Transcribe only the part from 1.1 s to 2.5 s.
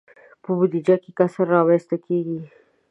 کسر رامنځته کیږي.